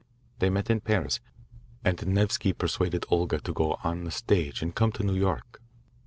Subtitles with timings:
[0.39, 1.19] They met in Paris,
[1.85, 5.61] and Nevsky persuaded Olga to go on the stage and come to New York."